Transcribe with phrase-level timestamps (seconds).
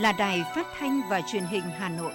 [0.00, 2.12] là Đài Phát thanh và Truyền hình Hà Nội.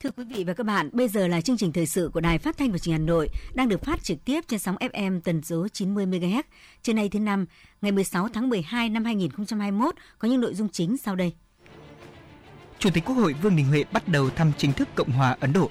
[0.00, 2.38] Thưa quý vị và các bạn, bây giờ là chương trình thời sự của Đài
[2.38, 5.20] Phát thanh và Truyền hình Hà Nội đang được phát trực tiếp trên sóng FM
[5.20, 6.42] tần số 90 MHz.
[6.82, 7.46] Trên nay thứ năm,
[7.82, 11.32] ngày 16 tháng 12 năm 2021 có những nội dung chính sau đây.
[12.86, 15.52] Chủ tịch Quốc hội Vương Đình Huệ bắt đầu thăm chính thức Cộng hòa Ấn
[15.52, 15.70] Độ.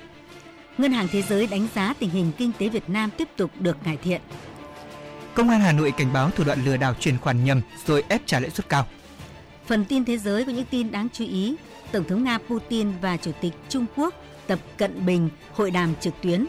[0.78, 3.77] Ngân hàng Thế giới đánh giá tình hình kinh tế Việt Nam tiếp tục được
[3.84, 4.21] cải thiện.
[5.34, 8.21] Công an Hà Nội cảnh báo thủ đoạn lừa đảo chuyển khoản nhầm rồi ép
[8.26, 8.88] trả lãi suất cao.
[9.68, 11.55] Phần tin thế giới có những tin đáng chú ý.
[11.91, 14.13] Tổng thống Nga Putin và Chủ tịch Trung Quốc
[14.48, 16.46] Tập Cận Bình hội đàm trực tuyến.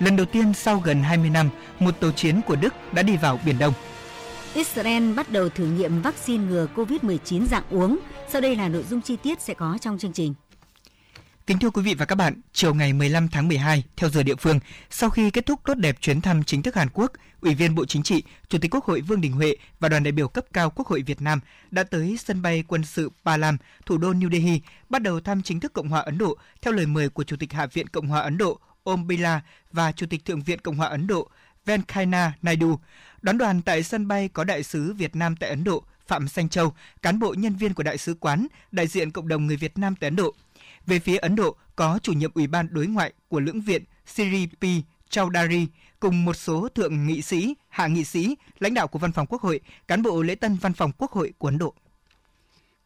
[0.00, 1.48] Lần đầu tiên sau gần 20 năm,
[1.78, 3.72] một tàu chiến của Đức đã đi vào Biển Đông.
[4.56, 7.98] Israel bắt đầu thử nghiệm vaccine ngừa COVID-19 dạng uống.
[8.28, 10.34] Sau đây là nội dung chi tiết sẽ có trong chương trình.
[11.46, 14.34] Kính thưa quý vị và các bạn, chiều ngày 15 tháng 12 theo giờ địa
[14.34, 17.74] phương, sau khi kết thúc tốt đẹp chuyến thăm chính thức Hàn Quốc, Ủy viên
[17.74, 20.44] Bộ Chính trị, Chủ tịch Quốc hội Vương Đình Huệ và đoàn đại biểu cấp
[20.52, 24.30] cao Quốc hội Việt Nam đã tới sân bay quân sự Palam, thủ đô New
[24.30, 27.36] Delhi, bắt đầu thăm chính thức Cộng hòa Ấn Độ theo lời mời của Chủ
[27.36, 29.40] tịch Hạ viện Cộng hòa Ấn Độ Om Birla
[29.72, 31.30] và Chủ tịch Thượng viện Cộng hòa Ấn Độ
[31.66, 32.78] Venkaiah Naidu.
[33.22, 36.48] Đón đoàn tại sân bay có đại sứ Việt Nam tại Ấn Độ Phạm Sanh
[36.48, 39.78] Châu, cán bộ nhân viên của đại sứ quán, đại diện cộng đồng người Việt
[39.78, 40.34] Nam tại Ấn Độ.
[40.86, 44.46] Về phía Ấn Độ có chủ nhiệm Ủy ban đối ngoại của lưỡng viện Siri
[44.46, 44.64] P.
[45.10, 45.66] Chaudhary
[46.00, 49.42] cùng một số thượng nghị sĩ, hạ nghị sĩ, lãnh đạo của Văn phòng Quốc
[49.42, 51.74] hội, cán bộ lễ tân Văn phòng Quốc hội của Ấn Độ.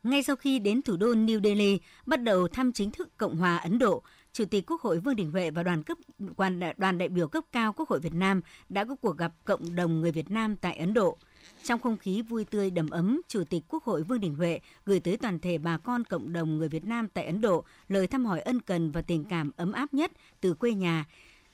[0.02, 3.56] Ngay sau khi đến thủ đô New Delhi, bắt đầu thăm chính thức Cộng hòa
[3.56, 4.02] Ấn Độ,
[4.32, 5.98] Chủ tịch Quốc hội Vương Đình Huệ và đoàn cấp
[6.36, 9.74] đoàn, đoàn đại biểu cấp cao Quốc hội Việt Nam đã có cuộc gặp cộng
[9.74, 11.16] đồng người Việt Nam tại Ấn Độ.
[11.64, 15.00] Trong không khí vui tươi đầm ấm, Chủ tịch Quốc hội Vương Đình Huệ gửi
[15.00, 18.26] tới toàn thể bà con cộng đồng người Việt Nam tại Ấn Độ lời thăm
[18.26, 21.04] hỏi ân cần và tình cảm ấm áp nhất từ quê nhà.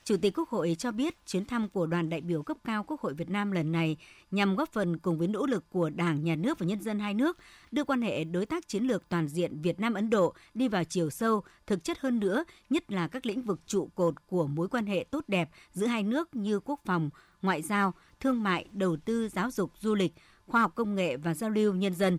[0.06, 3.00] Chủ tịch Quốc hội cho biết chuyến thăm của đoàn đại biểu cấp cao Quốc
[3.00, 3.96] hội Việt Nam lần này
[4.30, 7.14] nhằm góp phần cùng với nỗ lực của Đảng, Nhà nước và nhân dân hai
[7.14, 7.38] nước
[7.70, 10.84] đưa quan hệ đối tác chiến lược toàn diện Việt Nam Ấn Độ đi vào
[10.84, 14.68] chiều sâu, thực chất hơn nữa, nhất là các lĩnh vực trụ cột của mối
[14.68, 17.10] quan hệ tốt đẹp giữa hai nước như quốc phòng,
[17.42, 20.12] ngoại giao, thương mại, đầu tư, giáo dục, du lịch,
[20.46, 22.18] khoa học công nghệ và giao lưu nhân dân.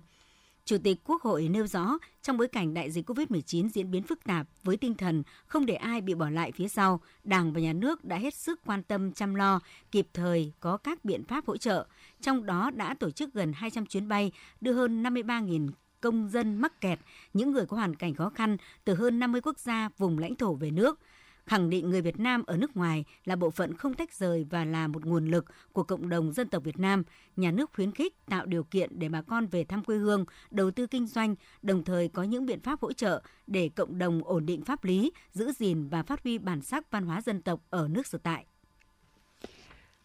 [0.67, 4.23] Chủ tịch Quốc hội nêu rõ, trong bối cảnh đại dịch COVID-19 diễn biến phức
[4.23, 7.73] tạp với tinh thần không để ai bị bỏ lại phía sau, Đảng và Nhà
[7.73, 9.59] nước đã hết sức quan tâm chăm lo,
[9.91, 11.87] kịp thời có các biện pháp hỗ trợ.
[12.21, 15.69] Trong đó đã tổ chức gần 200 chuyến bay, đưa hơn 53.000
[16.01, 16.99] công dân mắc kẹt,
[17.33, 20.53] những người có hoàn cảnh khó khăn từ hơn 50 quốc gia, vùng lãnh thổ
[20.53, 20.99] về nước–
[21.47, 24.65] khẳng định người Việt Nam ở nước ngoài là bộ phận không tách rời và
[24.65, 27.03] là một nguồn lực của cộng đồng dân tộc Việt Nam.
[27.35, 30.71] Nhà nước khuyến khích tạo điều kiện để bà con về thăm quê hương, đầu
[30.71, 34.45] tư kinh doanh, đồng thời có những biện pháp hỗ trợ để cộng đồng ổn
[34.45, 37.87] định pháp lý, giữ gìn và phát huy bản sắc văn hóa dân tộc ở
[37.87, 38.45] nước sở tại.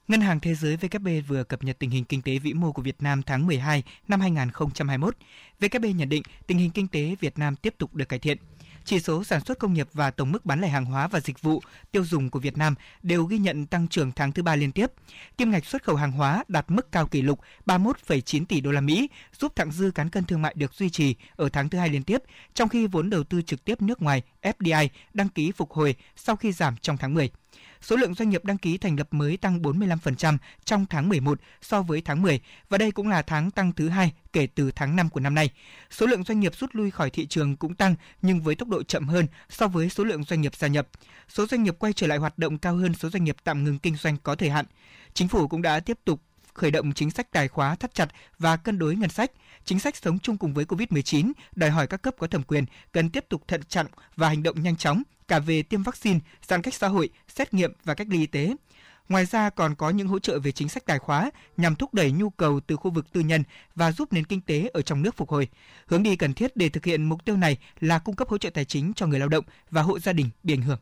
[0.08, 2.82] Ngân hàng Thế giới WB vừa cập nhật tình hình kinh tế vĩ mô của
[2.82, 5.16] Việt Nam tháng 12 năm 2021.
[5.60, 8.38] WB nhận định tình hình kinh tế Việt Nam tiếp tục được cải thiện
[8.84, 11.42] chỉ số sản xuất công nghiệp và tổng mức bán lẻ hàng hóa và dịch
[11.42, 14.72] vụ tiêu dùng của Việt Nam đều ghi nhận tăng trưởng tháng thứ ba liên
[14.72, 14.86] tiếp.
[15.38, 18.80] Kim ngạch xuất khẩu hàng hóa đạt mức cao kỷ lục 31,9 tỷ đô la
[18.80, 21.88] Mỹ, giúp thặng dư cán cân thương mại được duy trì ở tháng thứ hai
[21.88, 22.22] liên tiếp,
[22.54, 26.36] trong khi vốn đầu tư trực tiếp nước ngoài FDI đăng ký phục hồi sau
[26.36, 27.30] khi giảm trong tháng 10
[27.82, 31.82] số lượng doanh nghiệp đăng ký thành lập mới tăng 45% trong tháng 11 so
[31.82, 35.10] với tháng 10 và đây cũng là tháng tăng thứ hai kể từ tháng 5
[35.10, 35.50] của năm nay.
[35.90, 38.82] Số lượng doanh nghiệp rút lui khỏi thị trường cũng tăng nhưng với tốc độ
[38.82, 40.88] chậm hơn so với số lượng doanh nghiệp gia nhập.
[41.28, 43.78] Số doanh nghiệp quay trở lại hoạt động cao hơn số doanh nghiệp tạm ngừng
[43.78, 44.66] kinh doanh có thời hạn.
[45.14, 46.20] Chính phủ cũng đã tiếp tục
[46.54, 48.08] khởi động chính sách tài khóa thắt chặt
[48.38, 49.30] và cân đối ngân sách.
[49.64, 53.10] Chính sách sống chung cùng với COVID-19 đòi hỏi các cấp có thẩm quyền cần
[53.10, 53.86] tiếp tục thận trọng
[54.16, 55.02] và hành động nhanh chóng
[55.32, 58.54] cả về tiêm vaccine, giãn cách xã hội, xét nghiệm và cách ly y tế.
[59.08, 62.12] Ngoài ra còn có những hỗ trợ về chính sách tài khóa nhằm thúc đẩy
[62.12, 63.42] nhu cầu từ khu vực tư nhân
[63.74, 65.48] và giúp nền kinh tế ở trong nước phục hồi.
[65.86, 68.50] Hướng đi cần thiết để thực hiện mục tiêu này là cung cấp hỗ trợ
[68.50, 70.78] tài chính cho người lao động và hộ gia đình bị ảnh hưởng.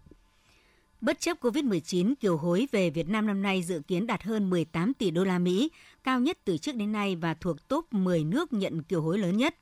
[1.01, 4.95] Bất chấp Covid-19, kiều hối về Việt Nam năm nay dự kiến đạt hơn 18
[4.95, 5.71] tỷ đô la Mỹ,
[6.05, 9.37] cao nhất từ trước đến nay và thuộc top 10 nước nhận kiều hối lớn
[9.37, 9.55] nhất.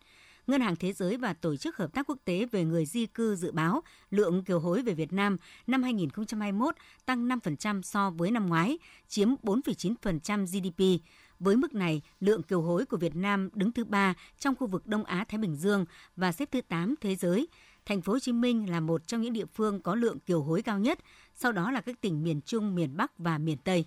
[0.49, 3.37] Ngân hàng Thế giới và Tổ chức Hợp tác Quốc tế về người di cư
[3.37, 5.37] dự báo lượng kiều hối về Việt Nam
[5.67, 6.75] năm 2021
[7.07, 8.79] tăng 5% so với năm ngoái,
[9.09, 11.03] chiếm 4,9% GDP.
[11.41, 14.87] Với mức này, lượng kiều hối của Việt Nam đứng thứ ba trong khu vực
[14.87, 15.85] Đông Á Thái Bình Dương
[16.17, 17.49] và xếp thứ 8 thế giới.
[17.87, 20.63] Thành phố Hồ Chí Minh là một trong những địa phương có lượng kiều hối
[20.63, 20.99] cao nhất,
[21.35, 23.87] sau đó là các tỉnh miền Trung, miền Bắc và miền Tây.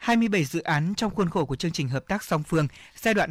[0.00, 3.30] 27 dự án trong khuôn khổ của chương trình hợp tác song phương giai đoạn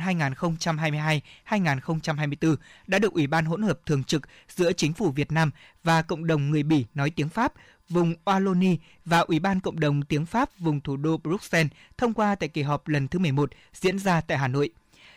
[1.49, 2.55] 2022-2024
[2.87, 5.51] đã được Ủy ban hỗn hợp thường trực giữa Chính phủ Việt Nam
[5.83, 7.53] và cộng đồng người Bỉ nói tiếng Pháp
[7.89, 12.35] vùng Wallonie và Ủy ban Cộng đồng tiếng Pháp vùng thủ đô Bruxelles thông qua
[12.35, 14.69] tại kỳ họp lần thứ 11 diễn ra tại Hà Nội.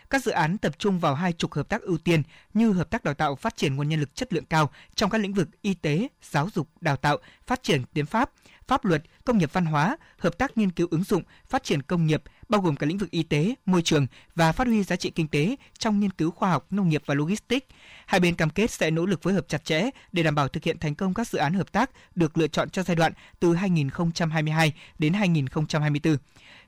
[0.09, 2.23] Các dự án tập trung vào hai trục hợp tác ưu tiên
[2.53, 5.21] như hợp tác đào tạo phát triển nguồn nhân lực chất lượng cao trong các
[5.21, 7.17] lĩnh vực y tế, giáo dục, đào tạo,
[7.47, 8.29] phát triển tiếng Pháp,
[8.67, 12.05] pháp luật, công nghiệp văn hóa, hợp tác nghiên cứu ứng dụng, phát triển công
[12.05, 15.09] nghiệp, bao gồm cả lĩnh vực y tế, môi trường và phát huy giá trị
[15.09, 17.67] kinh tế trong nghiên cứu khoa học, nông nghiệp và logistics.
[18.05, 20.63] Hai bên cam kết sẽ nỗ lực phối hợp chặt chẽ để đảm bảo thực
[20.63, 23.53] hiện thành công các dự án hợp tác được lựa chọn cho giai đoạn từ
[23.53, 26.17] 2022 đến 2024.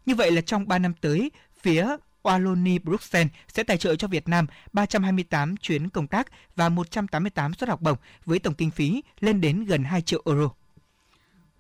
[0.05, 1.31] Như vậy là trong 3 năm tới,
[1.61, 1.87] phía
[2.23, 7.69] Wallonie Bruxelles sẽ tài trợ cho Việt Nam 328 chuyến công tác và 188 suất
[7.69, 10.49] học bổng với tổng kinh phí lên đến gần 2 triệu euro.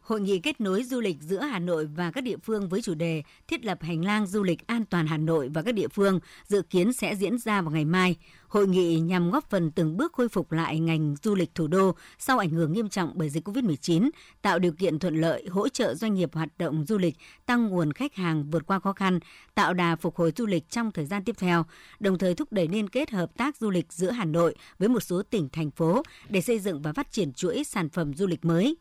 [0.05, 2.93] Hội nghị kết nối du lịch giữa Hà Nội và các địa phương với chủ
[2.93, 6.19] đề thiết lập hành lang du lịch an toàn Hà Nội và các địa phương
[6.47, 8.15] dự kiến sẽ diễn ra vào ngày mai.
[8.47, 11.95] Hội nghị nhằm góp phần từng bước khôi phục lại ngành du lịch thủ đô
[12.19, 14.09] sau ảnh hưởng nghiêm trọng bởi dịch COVID-19,
[14.41, 17.15] tạo điều kiện thuận lợi hỗ trợ doanh nghiệp hoạt động du lịch,
[17.45, 19.19] tăng nguồn khách hàng vượt qua khó khăn,
[19.55, 21.65] tạo đà phục hồi du lịch trong thời gian tiếp theo,
[21.99, 25.03] đồng thời thúc đẩy liên kết hợp tác du lịch giữa Hà Nội với một
[25.03, 28.45] số tỉnh thành phố để xây dựng và phát triển chuỗi sản phẩm du lịch
[28.45, 28.77] mới.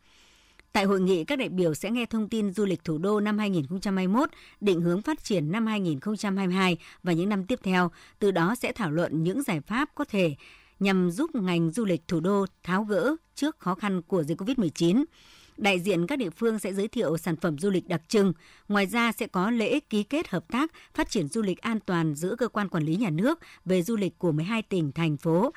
[0.75, 3.39] Tại hội nghị, các đại biểu sẽ nghe thông tin du lịch thủ đô năm
[3.39, 4.29] 2021,
[4.61, 8.91] định hướng phát triển năm 2022 và những năm tiếp theo, từ đó sẽ thảo
[8.91, 10.35] luận những giải pháp có thể
[10.81, 15.05] nhằm giúp ngành du lịch thủ đô tháo gỡ trước khó khăn của dịch COVID-19.
[15.57, 18.33] Đại diện các địa phương sẽ giới thiệu sản phẩm du lịch đặc trưng.
[18.69, 22.15] Ngoài ra sẽ có lễ ký kết hợp tác phát triển du lịch an toàn
[22.15, 25.53] giữa cơ quan quản lý nhà nước về du lịch của 12 tỉnh, thành phố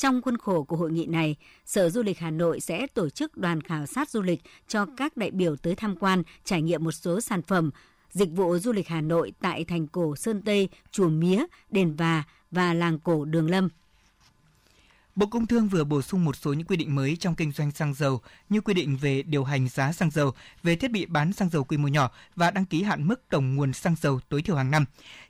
[0.00, 1.36] trong khuôn khổ của hội nghị này,
[1.66, 5.16] Sở Du lịch Hà Nội sẽ tổ chức đoàn khảo sát du lịch cho các
[5.16, 7.70] đại biểu tới tham quan, trải nghiệm một số sản phẩm,
[8.10, 12.22] dịch vụ du lịch Hà Nội tại thành cổ Sơn Tây, Chùa Mía, Đền Và
[12.50, 13.68] và làng cổ Đường Lâm.
[15.16, 17.70] Bộ Công Thương vừa bổ sung một số những quy định mới trong kinh doanh
[17.70, 20.32] xăng dầu như quy định về điều hành giá xăng dầu,
[20.62, 23.56] về thiết bị bán xăng dầu quy mô nhỏ và đăng ký hạn mức tổng
[23.56, 24.84] nguồn xăng dầu tối thiểu hàng năm.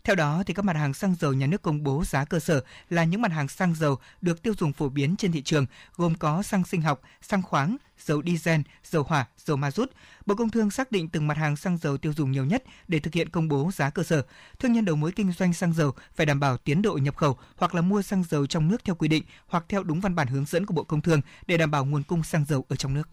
[0.04, 2.62] Theo đó, thì các mặt hàng xăng dầu nhà nước công bố giá cơ sở
[2.90, 5.66] là những mặt hàng xăng dầu được tiêu dùng phổ biến trên thị trường,
[5.96, 9.92] gồm có xăng sinh học, xăng khoáng, dầu diesel, dầu hỏa, dầu ma rút.
[10.26, 13.00] Bộ Công Thương xác định từng mặt hàng xăng dầu tiêu dùng nhiều nhất để
[13.00, 14.22] thực hiện công bố giá cơ sở.
[14.58, 17.38] Thương nhân đầu mối kinh doanh xăng dầu phải đảm bảo tiến độ nhập khẩu
[17.56, 20.26] hoặc là mua xăng dầu trong nước theo quy định hoặc theo đúng văn bản
[20.26, 22.94] hướng dẫn của Bộ Công Thương để đảm bảo nguồn cung xăng dầu ở trong
[22.94, 23.08] nước.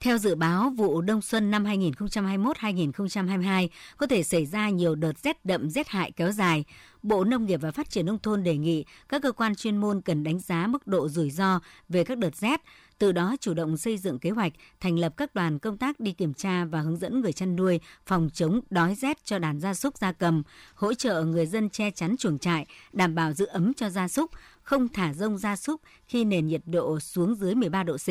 [0.00, 5.44] Theo dự báo, vụ đông xuân năm 2021-2022 có thể xảy ra nhiều đợt rét
[5.44, 6.64] đậm rét hại kéo dài.
[7.02, 10.00] Bộ Nông nghiệp và Phát triển Nông thôn đề nghị các cơ quan chuyên môn
[10.00, 12.60] cần đánh giá mức độ rủi ro về các đợt rét,
[12.98, 16.12] từ đó chủ động xây dựng kế hoạch, thành lập các đoàn công tác đi
[16.12, 19.74] kiểm tra và hướng dẫn người chăn nuôi phòng chống đói rét cho đàn gia
[19.74, 20.42] súc gia cầm,
[20.74, 24.30] hỗ trợ người dân che chắn chuồng trại, đảm bảo giữ ấm cho gia súc,
[24.62, 28.08] không thả rông gia súc khi nền nhiệt độ xuống dưới 13 độ C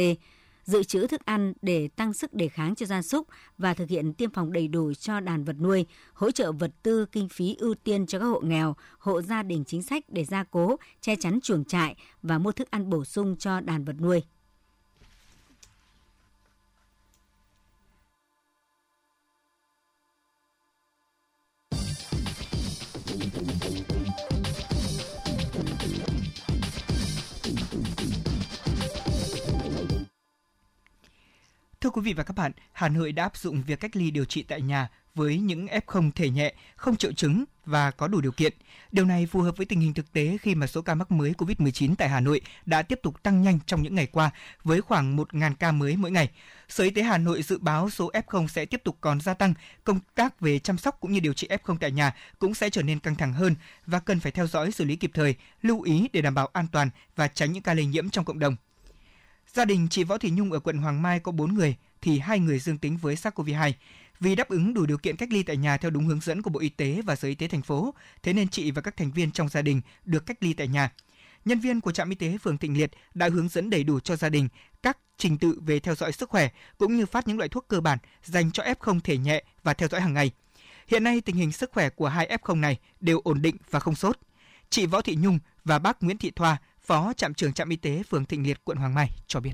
[0.66, 4.14] dự trữ thức ăn để tăng sức đề kháng cho gia súc và thực hiện
[4.14, 7.76] tiêm phòng đầy đủ cho đàn vật nuôi, hỗ trợ vật tư kinh phí ưu
[7.76, 11.40] tiên cho các hộ nghèo, hộ gia đình chính sách để gia cố, che chắn
[11.44, 14.24] chuồng trại và mua thức ăn bổ sung cho đàn vật nuôi.
[31.86, 34.26] Thưa quý vị và các bạn, Hà Nội đã áp dụng việc cách ly điều
[34.26, 38.32] trị tại nhà với những F0 thể nhẹ, không triệu chứng và có đủ điều
[38.32, 38.54] kiện.
[38.92, 41.34] Điều này phù hợp với tình hình thực tế khi mà số ca mắc mới
[41.38, 44.32] COVID-19 tại Hà Nội đã tiếp tục tăng nhanh trong những ngày qua
[44.64, 46.30] với khoảng 1.000 ca mới mỗi ngày.
[46.70, 49.54] Sở Y tế Hà Nội dự báo số F0 sẽ tiếp tục còn gia tăng,
[49.84, 52.82] công tác về chăm sóc cũng như điều trị F0 tại nhà cũng sẽ trở
[52.82, 56.10] nên căng thẳng hơn và cần phải theo dõi xử lý kịp thời, lưu ý
[56.14, 58.56] để đảm bảo an toàn và tránh những ca lây nhiễm trong cộng đồng.
[59.56, 62.40] Gia đình chị Võ Thị Nhung ở quận Hoàng Mai có 4 người thì hai
[62.40, 63.72] người dương tính với SARS-CoV-2.
[64.20, 66.50] Vì đáp ứng đủ điều kiện cách ly tại nhà theo đúng hướng dẫn của
[66.50, 67.94] Bộ Y tế và Sở Y tế thành phố,
[68.24, 70.92] thế nên chị và các thành viên trong gia đình được cách ly tại nhà.
[71.46, 74.16] Nhân viên của trạm y tế phường Thịnh Liệt đã hướng dẫn đầy đủ cho
[74.16, 74.48] gia đình
[74.84, 77.82] các trình tự về theo dõi sức khỏe cũng như phát những loại thuốc cơ
[77.82, 80.32] bản dành cho F0 thể nhẹ và theo dõi hàng ngày.
[80.88, 83.96] Hiện nay tình hình sức khỏe của hai F0 này đều ổn định và không
[83.96, 84.20] sốt.
[84.70, 88.02] Chị Võ Thị Nhung và bác Nguyễn Thị Thoa Phó trạm trưởng trạm y tế
[88.10, 89.54] phường Thịnh Liệt, quận Hoàng Mai cho biết.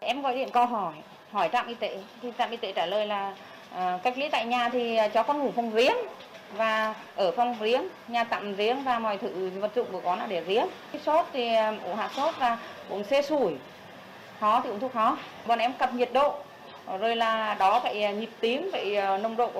[0.00, 0.94] Em gọi điện câu hỏi,
[1.30, 3.34] hỏi trạm y tế thì trạm y tế trả lời là
[3.74, 5.96] uh, cách ly tại nhà thì cho con ngủ phòng riêng
[6.56, 10.26] và ở phòng riêng, nhà tạm riêng và mọi thứ vật dụng của con là
[10.26, 10.66] để riêng.
[10.92, 12.58] Cái sốt thì ờ, uống hạt sốt và
[12.88, 13.54] uống xê sủi,
[14.40, 15.18] khó thì uống thuốc khó.
[15.46, 16.34] Bọn em cập nhiệt độ
[17.00, 19.50] rồi là đó phải nhịp tim phải ờ, nồng độ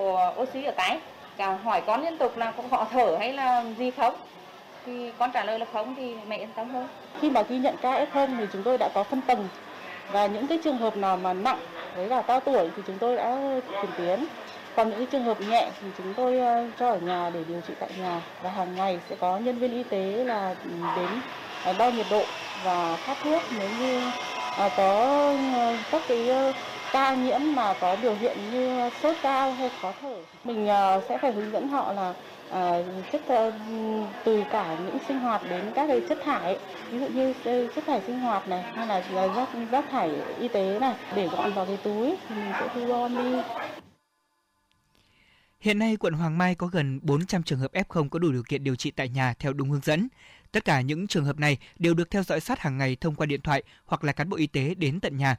[0.41, 0.99] oxy ở tay
[1.37, 4.15] cả hỏi con liên tục là có họ thở hay là gì không
[4.85, 6.87] thì con trả lời là không thì mẹ yên tâm hơn.
[7.21, 9.47] Khi mà ghi nhận ca F0 thì chúng tôi đã có phân tầng.
[10.11, 11.59] Và những cái trường hợp nào mà nặng
[11.95, 13.37] với cả cao tuổi thì chúng tôi đã
[13.81, 14.25] chuyển tuyến.
[14.75, 17.61] Còn những cái trường hợp nhẹ thì chúng tôi ờ, cho ở nhà để điều
[17.67, 18.21] trị tại nhà.
[18.41, 21.09] Và hàng ngày sẽ có nhân viên y tế là ừ, đến
[21.63, 22.25] ờ, đo nhiệt độ
[22.63, 24.01] và phát thuốc nếu như
[24.55, 25.33] ờ, có
[25.91, 26.29] các cái
[26.91, 30.67] ca nhiễm mà có biểu hiện như sốt cao hay khó thở mình
[31.09, 32.13] sẽ phải hướng dẫn họ là
[32.49, 33.51] Ờ, chất ờ,
[34.25, 36.59] từ cả những sinh hoạt đến các cái chất thải
[36.91, 39.03] ví dụ như ờ, chất thải sinh hoạt này hay là
[39.35, 42.85] rác rác thải y tế này để gọn vào cái túi thì mình sẽ thu
[42.85, 43.41] gom đi
[45.59, 48.63] Hiện nay, quận Hoàng Mai có gần 400 trường hợp F0 có đủ điều kiện
[48.63, 50.07] điều trị tại nhà theo đúng hướng dẫn.
[50.51, 53.25] Tất cả những trường hợp này đều được theo dõi sát hàng ngày thông qua
[53.25, 55.35] điện thoại hoặc là cán bộ y tế đến tận nhà.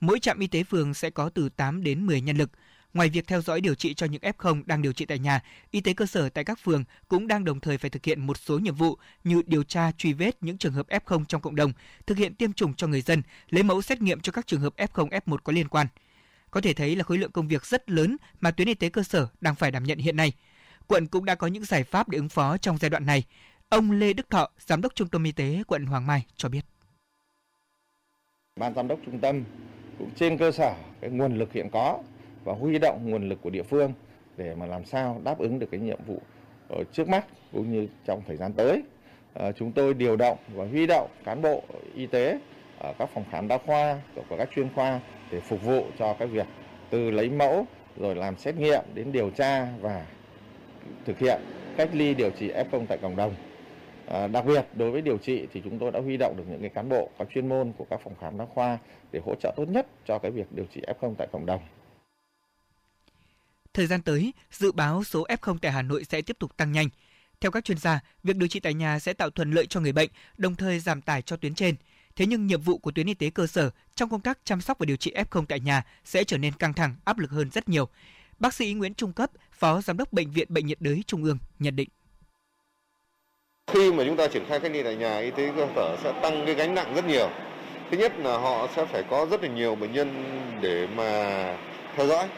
[0.00, 2.50] Mỗi trạm y tế phường sẽ có từ 8 đến 10 nhân lực.
[2.94, 5.80] Ngoài việc theo dõi điều trị cho những F0 đang điều trị tại nhà, y
[5.80, 8.58] tế cơ sở tại các phường cũng đang đồng thời phải thực hiện một số
[8.58, 11.72] nhiệm vụ như điều tra truy vết những trường hợp F0 trong cộng đồng,
[12.06, 14.76] thực hiện tiêm chủng cho người dân, lấy mẫu xét nghiệm cho các trường hợp
[14.76, 15.86] F0 F1 có liên quan.
[16.50, 19.02] Có thể thấy là khối lượng công việc rất lớn mà tuyến y tế cơ
[19.02, 20.32] sở đang phải đảm nhận hiện nay.
[20.86, 23.24] Quận cũng đã có những giải pháp để ứng phó trong giai đoạn này.
[23.68, 26.64] Ông Lê Đức Thọ, Giám đốc Trung tâm Y tế quận Hoàng Mai cho biết.
[28.56, 29.44] Ban giám đốc trung tâm
[29.98, 32.02] cũng trên cơ sở cái nguồn lực hiện có
[32.44, 33.92] và huy động nguồn lực của địa phương
[34.36, 36.18] để mà làm sao đáp ứng được cái nhiệm vụ
[36.68, 38.82] ở trước mắt cũng như trong thời gian tới.
[39.34, 41.62] À, chúng tôi điều động và huy động cán bộ
[41.94, 42.38] y tế
[42.78, 46.28] ở các phòng khám đa khoa của các chuyên khoa để phục vụ cho cái
[46.28, 46.46] việc
[46.90, 50.06] từ lấy mẫu rồi làm xét nghiệm đến điều tra và
[51.04, 51.40] thực hiện
[51.76, 53.34] cách ly điều trị F0 tại cộng đồng.
[54.06, 56.60] À, đặc biệt đối với điều trị thì chúng tôi đã huy động được những
[56.60, 58.78] cái cán bộ có chuyên môn của các phòng khám đa khoa
[59.12, 61.60] để hỗ trợ tốt nhất cho cái việc điều trị F0 tại cộng đồng.
[63.74, 66.88] Thời gian tới, dự báo số F0 tại Hà Nội sẽ tiếp tục tăng nhanh.
[67.40, 69.92] Theo các chuyên gia, việc điều trị tại nhà sẽ tạo thuận lợi cho người
[69.92, 71.74] bệnh, đồng thời giảm tải cho tuyến trên.
[72.16, 74.78] Thế nhưng nhiệm vụ của tuyến y tế cơ sở trong công tác chăm sóc
[74.78, 77.68] và điều trị F0 tại nhà sẽ trở nên căng thẳng, áp lực hơn rất
[77.68, 77.88] nhiều.
[78.38, 81.38] Bác sĩ Nguyễn Trung Cấp, Phó Giám đốc Bệnh viện Bệnh nhiệt đới Trung ương
[81.58, 81.88] nhận định.
[83.66, 86.20] Khi mà chúng ta triển khai cách ly tại nhà, y tế cơ sở sẽ
[86.22, 87.30] tăng cái gánh nặng rất nhiều.
[87.90, 90.08] Thứ nhất là họ sẽ phải có rất là nhiều bệnh nhân
[90.62, 91.58] để mà
[91.96, 92.28] theo dõi.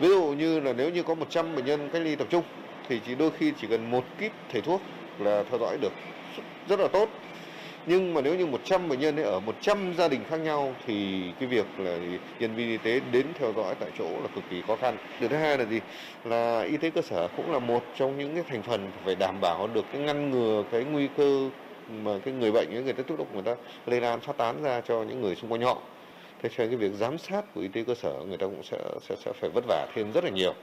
[0.00, 2.44] Ví dụ như là nếu như có 100 bệnh nhân cách ly tập trung,
[2.88, 4.82] thì chỉ đôi khi chỉ cần một kíp thầy thuốc
[5.18, 5.92] là theo dõi được
[6.66, 7.10] rất là tốt
[7.86, 11.34] nhưng mà nếu như 100 bệnh nhân ấy ở 100 gia đình khác nhau, thì
[11.38, 11.98] cái việc là
[12.38, 14.98] nhân viên y tế đến theo dõi tại chỗ là cực kỳ khó khăn.
[15.18, 15.80] Điều thứ hai là gì?
[16.24, 19.38] Là y tế cơ sở cũng là một trong những cái thành phần phải đảm
[19.40, 21.50] bảo được cái ngăn ngừa cái nguy cơ
[21.88, 24.80] mà cái người bệnh người ta tiếp tục người ta lây lan, phát tán ra
[24.80, 25.97] cho những người xung quanh họ.
[26.42, 28.62] Thế cho nên cái việc giám sát của y tế cơ sở người ta cũng
[28.62, 28.78] sẽ
[29.08, 30.54] sẽ sẽ phải vất vả thêm rất là nhiều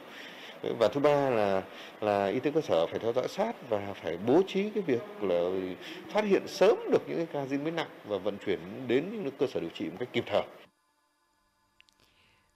[0.79, 1.63] và thứ ba là
[2.01, 5.01] là y tế cơ sở phải theo dõi sát và phải bố trí cái việc
[5.21, 5.41] là
[6.13, 9.33] phát hiện sớm được những cái ca diễn biến nặng và vận chuyển đến những
[9.39, 10.43] cơ sở điều trị một cách kịp thời.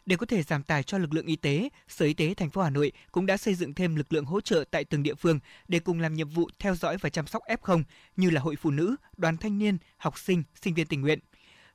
[0.06, 2.62] Để có thể giảm tải cho lực lượng y tế, Sở Y tế thành phố
[2.62, 5.40] Hà Nội cũng đã xây dựng thêm lực lượng hỗ trợ tại từng địa phương
[5.68, 7.84] để cùng làm nhiệm vụ theo dõi và chăm sóc F0
[8.16, 11.20] như là hội phụ nữ, đoàn thanh niên, học sinh, sinh viên tình nguyện.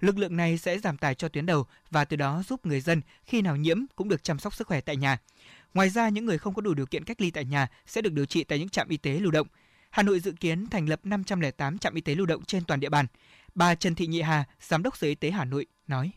[0.04, 3.00] Lực lượng này sẽ giảm tải cho tuyến đầu và từ đó giúp người dân
[3.24, 5.18] khi nào nhiễm cũng được chăm sóc sức khỏe tại nhà.
[5.74, 8.12] Ngoài ra, những người không có đủ điều kiện cách ly tại nhà sẽ được
[8.12, 9.46] điều trị tại những trạm y tế lưu động.
[9.90, 12.88] Hà Nội dự kiến thành lập 508 trạm y tế lưu động trên toàn địa
[12.88, 13.06] bàn.
[13.54, 16.10] Bà Trần Thị Nhị Hà, Giám đốc Sở Y tế Hà Nội nói.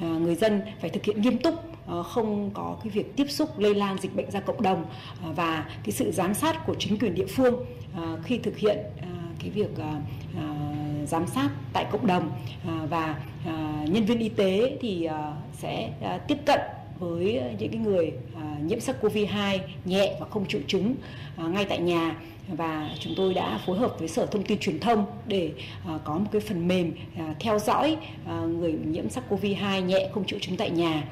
[0.00, 1.54] À, người dân phải thực hiện nghiêm túc
[1.86, 4.90] ờ, không có cái việc tiếp xúc lây lan dịch bệnh ra cộng đồng
[5.22, 8.78] ờ, và cái sự giám sát của chính quyền địa phương ờ, khi thực hiện
[9.40, 9.70] cái việc
[11.06, 12.30] giám sát tại cộng đồng
[12.66, 15.90] à, và à, nhân viên y tế thì à, sẽ
[16.28, 16.60] tiếp cận
[16.98, 18.12] với những cái người
[18.62, 20.94] nhiễm SARS-CoV-2 nhẹ và không triệu chứng
[21.38, 22.16] ngay tại nhà
[22.48, 25.52] và chúng tôi đã phối hợp với Sở Thông tin Truyền thông để
[26.04, 26.92] có một cái phần mềm
[27.40, 27.96] theo dõi
[28.46, 31.02] người nhiễm SARS-CoV-2 nhẹ không triệu chứng tại nhà.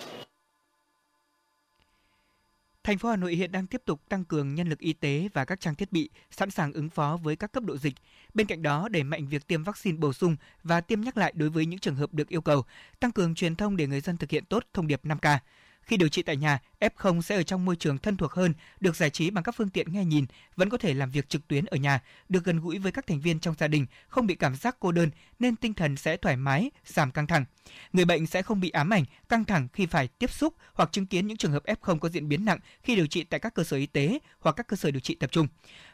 [2.84, 5.44] Thành phố Hà Nội hiện đang tiếp tục tăng cường nhân lực y tế và
[5.44, 7.94] các trang thiết bị sẵn sàng ứng phó với các cấp độ dịch.
[8.34, 11.48] Bên cạnh đó, đẩy mạnh việc tiêm vaccine bổ sung và tiêm nhắc lại đối
[11.48, 12.64] với những trường hợp được yêu cầu,
[13.00, 15.38] tăng cường truyền thông để người dân thực hiện tốt thông điệp 5K.
[15.82, 18.96] Khi điều trị tại nhà, F0 sẽ ở trong môi trường thân thuộc hơn, được
[18.96, 21.64] giải trí bằng các phương tiện nghe nhìn, vẫn có thể làm việc trực tuyến
[21.64, 24.56] ở nhà, được gần gũi với các thành viên trong gia đình, không bị cảm
[24.56, 27.44] giác cô đơn nên tinh thần sẽ thoải mái, giảm căng thẳng.
[27.92, 31.06] Người bệnh sẽ không bị ám ảnh, căng thẳng khi phải tiếp xúc hoặc chứng
[31.06, 33.64] kiến những trường hợp F0 có diễn biến nặng khi điều trị tại các cơ
[33.64, 35.46] sở y tế hoặc các cơ sở điều trị tập trung.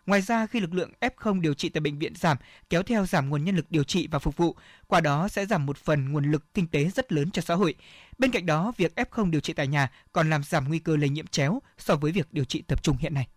[0.07, 2.37] Ngoài ra, khi lực lượng F0 điều trị tại bệnh viện giảm,
[2.71, 5.67] kéo theo giảm nguồn nhân lực điều trị và phục vụ, qua đó sẽ giảm
[5.67, 7.75] một phần nguồn lực kinh tế rất lớn cho xã hội.
[8.19, 11.09] Bên cạnh đó, việc F0 điều trị tại nhà còn làm giảm nguy cơ lây
[11.09, 13.29] nhiễm chéo so với việc điều trị tập trung hiện nay.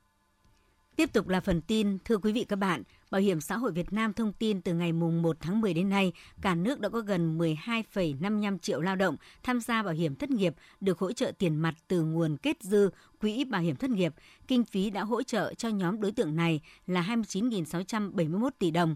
[0.95, 3.93] Tiếp tục là phần tin, thưa quý vị các bạn, Bảo hiểm xã hội Việt
[3.93, 6.11] Nam thông tin từ ngày mùng 1 tháng 10 đến nay,
[6.41, 10.55] cả nước đã có gần 12,55 triệu lao động tham gia bảo hiểm thất nghiệp
[10.81, 14.13] được hỗ trợ tiền mặt từ nguồn kết dư quỹ bảo hiểm thất nghiệp.
[14.47, 18.95] Kinh phí đã hỗ trợ cho nhóm đối tượng này là 29.671 tỷ đồng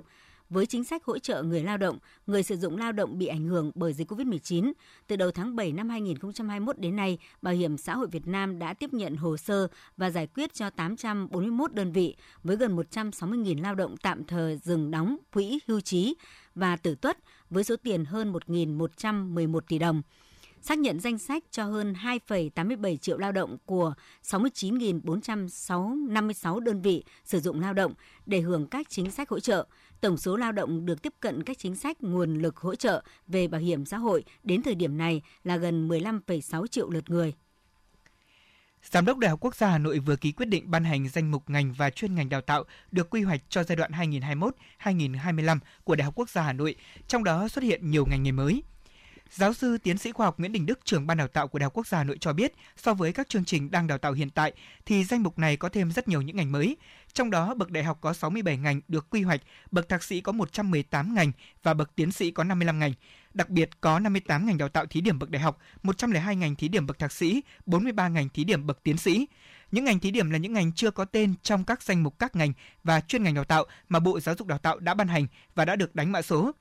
[0.49, 1.97] với chính sách hỗ trợ người lao động,
[2.27, 4.73] người sử dụng lao động bị ảnh hưởng bởi dịch COVID-19.
[5.07, 8.73] Từ đầu tháng 7 năm 2021 đến nay, Bảo hiểm xã hội Việt Nam đã
[8.73, 13.75] tiếp nhận hồ sơ và giải quyết cho 841 đơn vị với gần 160.000 lao
[13.75, 16.15] động tạm thời dừng đóng quỹ hưu trí
[16.55, 17.17] và tử tuất
[17.49, 20.01] với số tiền hơn 1.111 tỷ đồng
[20.65, 27.39] xác nhận danh sách cho hơn 2,87 triệu lao động của 69.456 đơn vị sử
[27.39, 27.93] dụng lao động
[28.25, 29.67] để hưởng các chính sách hỗ trợ.
[30.05, 33.47] Tổng số lao động được tiếp cận các chính sách nguồn lực hỗ trợ về
[33.47, 37.33] bảo hiểm xã hội đến thời điểm này là gần 15,6 triệu lượt người.
[38.83, 41.31] Giám đốc Đại học Quốc gia Hà Nội vừa ký quyết định ban hành danh
[41.31, 43.91] mục ngành và chuyên ngành đào tạo được quy hoạch cho giai đoạn
[44.79, 46.75] 2021-2025 của Đại học Quốc gia Hà Nội,
[47.07, 48.63] trong đó xuất hiện nhiều ngành nghề mới–
[49.31, 51.63] Giáo sư tiến sĩ khoa học Nguyễn Đình Đức, trưởng ban đào tạo của Đại
[51.63, 54.13] học Quốc gia Hà Nội cho biết, so với các chương trình đang đào tạo
[54.13, 54.53] hiện tại
[54.85, 56.77] thì danh mục này có thêm rất nhiều những ngành mới.
[57.13, 59.41] Trong đó, bậc đại học có 67 ngành được quy hoạch,
[59.71, 61.31] bậc thạc sĩ có 118 ngành
[61.63, 62.93] và bậc tiến sĩ có 55 ngành.
[63.33, 66.67] Đặc biệt có 58 ngành đào tạo thí điểm bậc đại học, 102 ngành thí
[66.67, 69.27] điểm bậc thạc sĩ, 43 ngành thí điểm bậc tiến sĩ.
[69.71, 72.35] Những ngành thí điểm là những ngành chưa có tên trong các danh mục các
[72.35, 72.53] ngành
[72.83, 75.65] và chuyên ngành đào tạo mà Bộ Giáo dục Đào tạo đã ban hành và
[75.65, 76.51] đã được đánh mã số.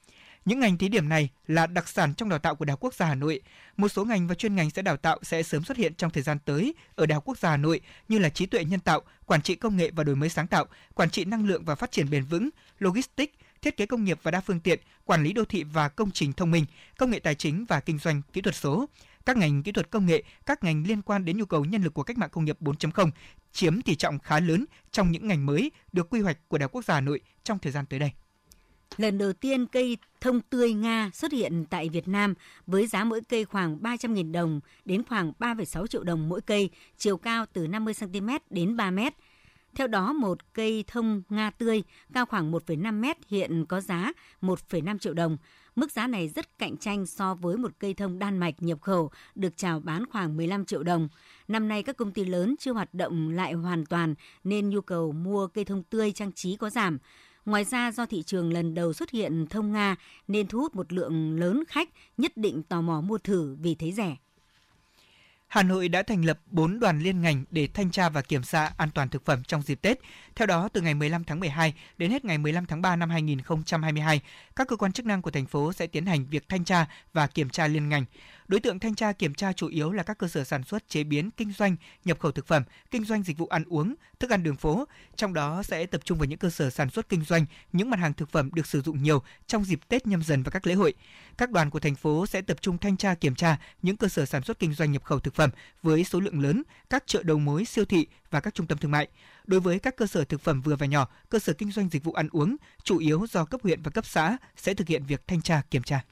[0.45, 2.95] Những ngành thí điểm này là đặc sản trong đào tạo của Đại học Quốc
[2.95, 3.41] gia Hà Nội.
[3.77, 6.23] Một số ngành và chuyên ngành sẽ đào tạo sẽ sớm xuất hiện trong thời
[6.23, 9.03] gian tới ở Đại học Quốc gia Hà Nội như là trí tuệ nhân tạo,
[9.27, 11.93] quản trị công nghệ và đổi mới sáng tạo, quản trị năng lượng và phát
[11.93, 15.45] triển bền vững, logistics, thiết kế công nghiệp và đa phương tiện, quản lý đô
[15.45, 16.65] thị và công trình thông minh,
[16.99, 18.87] công nghệ tài chính và kinh doanh kỹ thuật số.
[19.27, 21.95] Các ngành kỹ thuật công nghệ, các ngành liên quan đến nhu cầu nhân lực
[21.95, 23.11] của cách mạng công nghiệp 4.0
[23.53, 26.73] chiếm tỷ trọng khá lớn trong những ngành mới được quy hoạch của Đại học
[26.73, 28.11] Quốc gia Hà Nội trong thời gian tới đây.
[28.97, 32.35] Lần đầu tiên cây thông tươi Nga xuất hiện tại Việt Nam
[32.67, 37.17] với giá mỗi cây khoảng 300.000 đồng đến khoảng 3,6 triệu đồng mỗi cây, chiều
[37.17, 38.99] cao từ 50 cm đến 3 m.
[39.75, 44.99] Theo đó, một cây thông Nga tươi cao khoảng 1,5 mét hiện có giá 1,5
[44.99, 45.37] triệu đồng.
[45.77, 49.11] Mức giá này rất cạnh tranh so với một cây thông Đan Mạch nhập khẩu
[49.35, 51.09] được chào bán khoảng 15 triệu đồng.
[51.49, 55.13] Năm nay các công ty lớn chưa hoạt động lại hoàn toàn nên nhu cầu
[55.13, 56.99] mua cây thông tươi trang trí có giảm.
[57.47, 59.97] Ngoài ra do thị trường lần đầu xuất hiện thông Nga
[60.29, 63.93] nên thu hút một lượng lớn khách nhất định tò mò mua thử vì thấy
[63.93, 64.17] rẻ.
[65.47, 68.73] Hà Nội đã thành lập 4 đoàn liên ngành để thanh tra và kiểm tra
[68.77, 69.99] an toàn thực phẩm trong dịp Tết.
[70.35, 74.21] Theo đó, từ ngày 15 tháng 12 đến hết ngày 15 tháng 3 năm 2022,
[74.57, 77.27] các cơ quan chức năng của thành phố sẽ tiến hành việc thanh tra và
[77.27, 78.05] kiểm tra liên ngành.
[78.49, 81.05] Đối tượng thanh tra kiểm tra chủ yếu là các cơ sở sản xuất, chế
[81.05, 84.43] biến, kinh doanh, nhập khẩu thực phẩm, kinh doanh dịch vụ ăn uống, thức ăn
[84.43, 84.85] đường phố.
[85.17, 88.01] Trong đó sẽ tập trung vào những cơ sở sản xuất kinh doanh những mặt
[88.01, 90.75] hàng thực phẩm được sử dụng nhiều trong dịp Tết nhâm dần và các lễ
[90.75, 90.95] hội.
[91.37, 94.27] Các đoàn của thành phố sẽ tập trung thanh tra kiểm tra những cơ sở
[94.27, 95.51] sản xuất kinh doanh nhập khẩu thực phẩm
[95.83, 98.91] với số lượng lớn, các chợ đầu mối, siêu thị và các trung tâm thương
[98.91, 99.09] mại.
[99.47, 102.05] Đối với các cơ sở thực phẩm vừa và nhỏ, cơ sở kinh doanh dịch
[102.05, 105.29] vụ ăn uống, chủ yếu do cấp huyện và cấp xã sẽ thực hiện việc
[105.29, 106.05] thanh tra kiểm tra.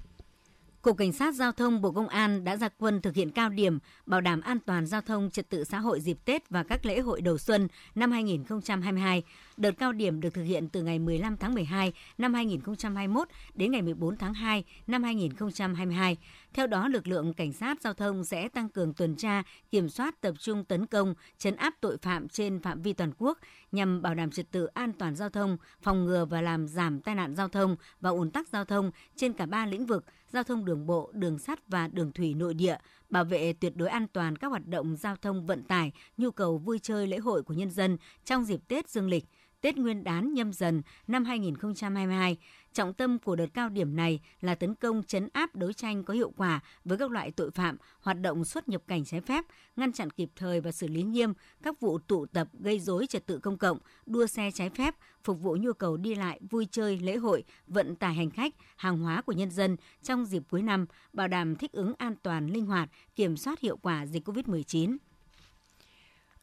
[0.82, 3.78] Cục Cảnh sát Giao thông Bộ Công an đã ra quân thực hiện cao điểm
[4.06, 7.00] bảo đảm an toàn giao thông trật tự xã hội dịp Tết và các lễ
[7.00, 9.22] hội đầu xuân năm 2022.
[9.56, 13.82] Đợt cao điểm được thực hiện từ ngày 15 tháng 12 năm 2021 đến ngày
[13.82, 16.16] 14 tháng 2 năm 2022.
[16.54, 20.20] Theo đó, lực lượng cảnh sát giao thông sẽ tăng cường tuần tra, kiểm soát
[20.20, 23.38] tập trung tấn công, chấn áp tội phạm trên phạm vi toàn quốc
[23.72, 27.14] nhằm bảo đảm trật tự an toàn giao thông, phòng ngừa và làm giảm tai
[27.14, 30.64] nạn giao thông và ủn tắc giao thông trên cả ba lĩnh vực giao thông
[30.64, 32.76] đường bộ, đường sắt và đường thủy nội địa,
[33.10, 36.58] bảo vệ tuyệt đối an toàn các hoạt động giao thông vận tải, nhu cầu
[36.58, 39.24] vui chơi lễ hội của nhân dân trong dịp Tết Dương lịch,
[39.60, 42.36] Tết Nguyên đán nhâm dần năm 2022,
[42.72, 46.14] Trọng tâm của đợt cao điểm này là tấn công chấn áp đấu tranh có
[46.14, 49.44] hiệu quả với các loại tội phạm, hoạt động xuất nhập cảnh trái phép,
[49.76, 51.32] ngăn chặn kịp thời và xử lý nghiêm
[51.62, 55.40] các vụ tụ tập gây dối trật tự công cộng, đua xe trái phép, phục
[55.40, 59.22] vụ nhu cầu đi lại, vui chơi, lễ hội, vận tải hành khách, hàng hóa
[59.22, 62.88] của nhân dân trong dịp cuối năm, bảo đảm thích ứng an toàn, linh hoạt,
[63.16, 64.96] kiểm soát hiệu quả dịch COVID-19.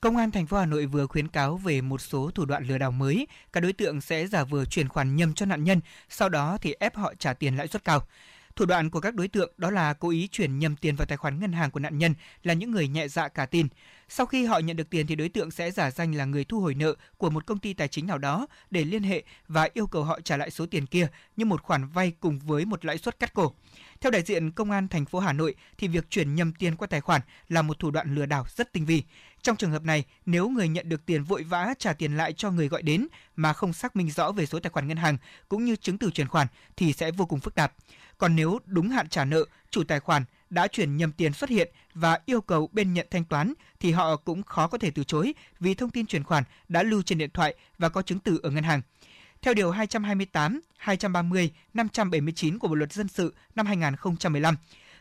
[0.01, 2.77] Công an thành phố Hà Nội vừa khuyến cáo về một số thủ đoạn lừa
[2.77, 6.29] đảo mới, các đối tượng sẽ giả vờ chuyển khoản nhầm cho nạn nhân, sau
[6.29, 8.07] đó thì ép họ trả tiền lãi suất cao.
[8.55, 11.17] Thủ đoạn của các đối tượng đó là cố ý chuyển nhầm tiền vào tài
[11.17, 13.67] khoản ngân hàng của nạn nhân là những người nhẹ dạ cả tin.
[14.09, 16.62] Sau khi họ nhận được tiền thì đối tượng sẽ giả danh là người thu
[16.62, 19.88] hồi nợ của một công ty tài chính nào đó để liên hệ và yêu
[19.88, 22.97] cầu họ trả lại số tiền kia như một khoản vay cùng với một lãi
[22.97, 23.53] suất cắt cổ.
[24.01, 26.88] Theo đại diện Công an thành phố Hà Nội thì việc chuyển nhầm tiền qua
[26.88, 29.03] tài khoản là một thủ đoạn lừa đảo rất tinh vi.
[29.41, 32.52] Trong trường hợp này, nếu người nhận được tiền vội vã trả tiền lại cho
[32.52, 35.17] người gọi đến mà không xác minh rõ về số tài khoản ngân hàng
[35.49, 36.47] cũng như chứng từ chuyển khoản
[36.78, 37.73] thì sẽ vô cùng phức tạp.
[38.17, 41.71] Còn nếu đúng hạn trả nợ, chủ tài khoản đã chuyển nhầm tiền xuất hiện
[41.93, 45.34] và yêu cầu bên nhận thanh toán thì họ cũng khó có thể từ chối
[45.60, 48.49] vì thông tin chuyển khoản đã lưu trên điện thoại và có chứng từ ở
[48.49, 48.82] ngân hàng.
[49.41, 54.56] Theo điều 228, 230, 579 của Bộ luật dân sự năm 2015,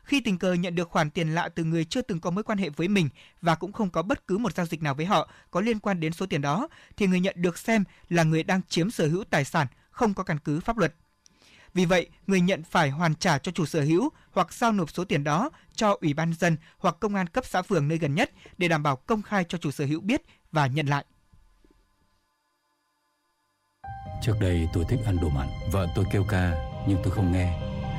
[0.08, 2.58] khi tình cờ nhận được khoản tiền lạ từ người chưa từng có mối quan
[2.58, 3.08] hệ với mình
[3.42, 6.00] và cũng không có bất cứ một giao dịch nào với họ có liên quan
[6.00, 9.24] đến số tiền đó, thì người nhận được xem là người đang chiếm sở hữu
[9.24, 10.94] tài sản không có căn cứ pháp luật.
[11.74, 15.04] Vì vậy, người nhận phải hoàn trả cho chủ sở hữu hoặc giao nộp số
[15.04, 18.30] tiền đó cho Ủy ban dân hoặc công an cấp xã phường nơi gần nhất
[18.58, 21.04] để đảm bảo công khai cho chủ sở hữu biết và nhận lại.
[24.22, 26.52] Trước đây tôi thích ăn đồ mặn, vợ tôi kêu ca
[26.88, 27.67] nhưng tôi không nghe.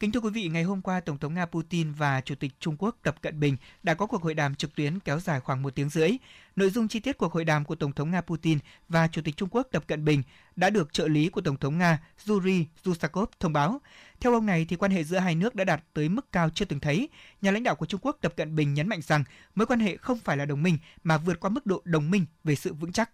[0.00, 2.76] Kính thưa quý vị, ngày hôm qua, Tổng thống Nga Putin và Chủ tịch Trung
[2.78, 5.74] Quốc Tập Cận Bình đã có cuộc hội đàm trực tuyến kéo dài khoảng một
[5.74, 6.10] tiếng rưỡi.
[6.56, 9.36] Nội dung chi tiết cuộc hội đàm của Tổng thống Nga Putin và Chủ tịch
[9.36, 10.22] Trung Quốc Tập Cận Bình
[10.56, 13.80] đã được trợ lý của Tổng thống Nga Yuri Zusakov thông báo.
[14.20, 16.64] Theo ông này, thì quan hệ giữa hai nước đã đạt tới mức cao chưa
[16.64, 17.08] từng thấy.
[17.42, 19.96] Nhà lãnh đạo của Trung Quốc Tập Cận Bình nhấn mạnh rằng mối quan hệ
[19.96, 22.92] không phải là đồng minh mà vượt qua mức độ đồng minh về sự vững
[22.92, 23.10] chắc.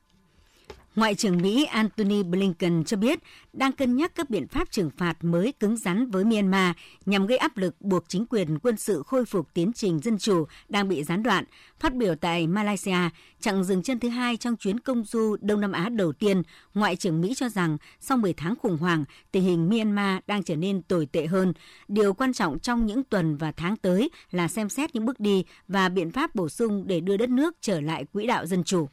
[0.96, 3.18] Ngoại trưởng Mỹ Antony Blinken cho biết
[3.52, 6.76] đang cân nhắc các biện pháp trừng phạt mới cứng rắn với Myanmar
[7.06, 10.44] nhằm gây áp lực buộc chính quyền quân sự khôi phục tiến trình dân chủ
[10.68, 11.44] đang bị gián đoạn.
[11.80, 12.96] Phát biểu tại Malaysia,
[13.40, 16.42] chặng dừng chân thứ hai trong chuyến công du Đông Nam Á đầu tiên,
[16.74, 20.56] Ngoại trưởng Mỹ cho rằng sau 10 tháng khủng hoảng, tình hình Myanmar đang trở
[20.56, 21.52] nên tồi tệ hơn.
[21.88, 25.44] Điều quan trọng trong những tuần và tháng tới là xem xét những bước đi
[25.68, 28.88] và biện pháp bổ sung để đưa đất nước trở lại quỹ đạo dân chủ.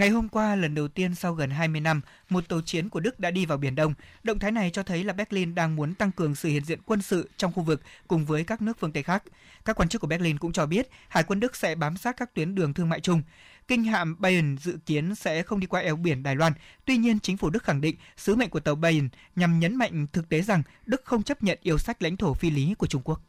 [0.00, 3.20] Ngày hôm qua, lần đầu tiên sau gần 20 năm, một tàu chiến của Đức
[3.20, 3.94] đã đi vào Biển Đông.
[4.22, 7.02] Động thái này cho thấy là Berlin đang muốn tăng cường sự hiện diện quân
[7.02, 9.22] sự trong khu vực cùng với các nước phương Tây khác.
[9.64, 12.34] Các quan chức của Berlin cũng cho biết Hải quân Đức sẽ bám sát các
[12.34, 13.22] tuyến đường thương mại chung.
[13.68, 16.52] Kinh hạm Bayern dự kiến sẽ không đi qua eo biển Đài Loan.
[16.84, 20.06] Tuy nhiên, chính phủ Đức khẳng định sứ mệnh của tàu Bayern nhằm nhấn mạnh
[20.12, 23.02] thực tế rằng Đức không chấp nhận yêu sách lãnh thổ phi lý của Trung
[23.04, 23.22] Quốc.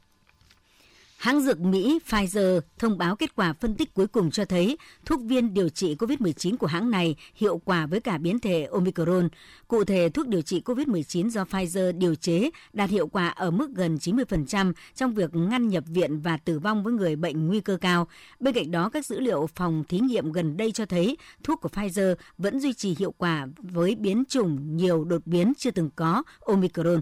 [1.21, 5.21] Hãng dược Mỹ Pfizer thông báo kết quả phân tích cuối cùng cho thấy thuốc
[5.21, 9.29] viên điều trị COVID-19 của hãng này hiệu quả với cả biến thể Omicron.
[9.67, 13.71] Cụ thể, thuốc điều trị COVID-19 do Pfizer điều chế đạt hiệu quả ở mức
[13.75, 17.77] gần 90% trong việc ngăn nhập viện và tử vong với người bệnh nguy cơ
[17.81, 18.07] cao.
[18.39, 21.69] Bên cạnh đó, các dữ liệu phòng thí nghiệm gần đây cho thấy thuốc của
[21.69, 26.23] Pfizer vẫn duy trì hiệu quả với biến chủng nhiều đột biến chưa từng có
[26.39, 27.01] Omicron.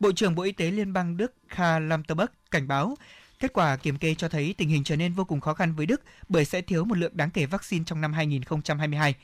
[0.00, 2.96] Bộ trưởng Bộ Y tế Liên bang Đức Karl Lauterbach cảnh báo
[3.40, 5.86] Kết quả kiểm kê cho thấy tình hình trở nên vô cùng khó khăn với
[5.86, 9.14] Đức bởi sẽ thiếu một lượng đáng kể vaccine trong năm 2022.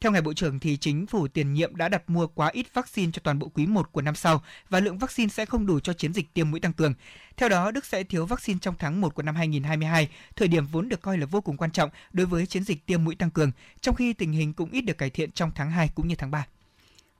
[0.00, 3.12] Theo ngài Bộ trưởng thì chính phủ tiền nhiệm đã đặt mua quá ít vaccine
[3.12, 5.92] cho toàn bộ quý 1 của năm sau và lượng vaccine sẽ không đủ cho
[5.92, 6.94] chiến dịch tiêm mũi tăng cường.
[7.36, 10.88] Theo đó, Đức sẽ thiếu vaccine trong tháng 1 của năm 2022, thời điểm vốn
[10.88, 13.50] được coi là vô cùng quan trọng đối với chiến dịch tiêm mũi tăng cường,
[13.80, 16.30] trong khi tình hình cũng ít được cải thiện trong tháng 2 cũng như tháng
[16.30, 16.46] 3.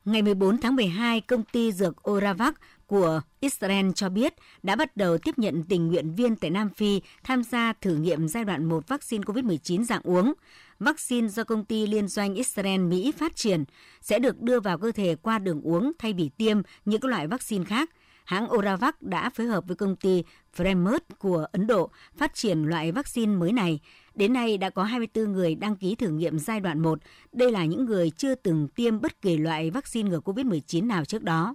[0.05, 2.55] Ngày 14 tháng 12, công ty dược Oravac
[2.93, 7.01] của Israel cho biết đã bắt đầu tiếp nhận tình nguyện viên tại Nam Phi
[7.25, 10.33] tham gia thử nghiệm giai đoạn 1 vaccine COVID-19 dạng uống.
[10.79, 13.65] Vaccine do công ty liên doanh Israel-Mỹ phát triển
[14.01, 17.27] sẽ được đưa vào cơ thể qua đường uống thay vì tiêm như các loại
[17.27, 17.91] vaccine khác.
[18.25, 20.23] Hãng Oravac đã phối hợp với công ty
[20.57, 23.81] Fremert của Ấn Độ phát triển loại vaccine mới này.
[24.15, 26.99] Đến nay đã có 24 người đăng ký thử nghiệm giai đoạn 1.
[27.33, 31.23] Đây là những người chưa từng tiêm bất kỳ loại vaccine ngừa COVID-19 nào trước
[31.23, 31.55] đó.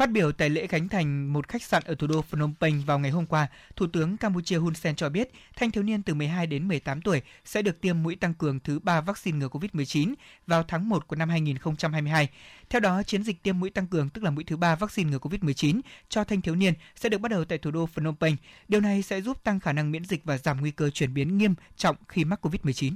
[0.00, 2.98] Phát biểu tại lễ khánh thành một khách sạn ở thủ đô Phnom Penh vào
[2.98, 6.46] ngày hôm qua, Thủ tướng Campuchia Hun Sen cho biết thanh thiếu niên từ 12
[6.46, 10.14] đến 18 tuổi sẽ được tiêm mũi tăng cường thứ 3 vaccine ngừa COVID-19
[10.46, 12.28] vào tháng 1 của năm 2022.
[12.70, 15.18] Theo đó, chiến dịch tiêm mũi tăng cường tức là mũi thứ 3 vaccine ngừa
[15.18, 18.36] COVID-19 cho thanh thiếu niên sẽ được bắt đầu tại thủ đô Phnom Penh.
[18.68, 21.38] Điều này sẽ giúp tăng khả năng miễn dịch và giảm nguy cơ chuyển biến
[21.38, 22.94] nghiêm trọng khi mắc COVID-19.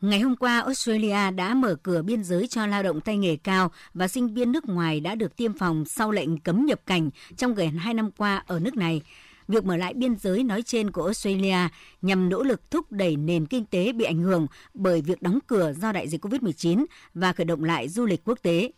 [0.00, 3.70] Ngày hôm qua, Australia đã mở cửa biên giới cho lao động tay nghề cao
[3.94, 7.54] và sinh viên nước ngoài đã được tiêm phòng sau lệnh cấm nhập cảnh trong
[7.54, 9.02] gần 2 năm qua ở nước này.
[9.48, 11.56] Việc mở lại biên giới nói trên của Australia
[12.02, 15.72] nhằm nỗ lực thúc đẩy nền kinh tế bị ảnh hưởng bởi việc đóng cửa
[15.72, 18.70] do đại dịch COVID-19 và khởi động lại du lịch quốc tế.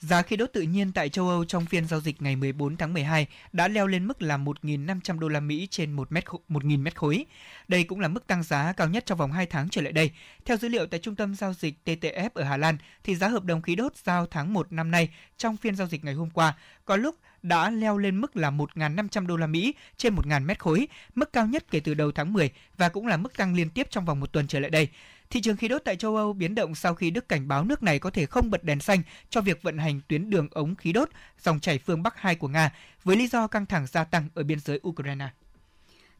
[0.00, 2.92] Giá khí đốt tự nhiên tại châu Âu trong phiên giao dịch ngày 14 tháng
[2.92, 6.96] 12 đã leo lên mức là 1.500 đô la Mỹ trên 1 mét 1.000 mét
[6.96, 7.26] khối.
[7.68, 10.10] Đây cũng là mức tăng giá cao nhất trong vòng 2 tháng trở lại đây.
[10.44, 13.44] Theo dữ liệu tại trung tâm giao dịch TTF ở Hà Lan, thì giá hợp
[13.44, 16.54] đồng khí đốt giao tháng 1 năm nay trong phiên giao dịch ngày hôm qua
[16.84, 20.88] có lúc đã leo lên mức là 1.500 đô la Mỹ trên 1.000 mét khối,
[21.14, 23.86] mức cao nhất kể từ đầu tháng 10 và cũng là mức tăng liên tiếp
[23.90, 24.88] trong vòng một tuần trở lại đây.
[25.30, 27.82] Thị trường khí đốt tại châu Âu biến động sau khi Đức cảnh báo nước
[27.82, 30.92] này có thể không bật đèn xanh cho việc vận hành tuyến đường ống khí
[30.92, 31.08] đốt
[31.38, 32.72] dòng chảy phương Bắc 2 của Nga
[33.04, 35.28] với lý do căng thẳng gia tăng ở biên giới Ukraine.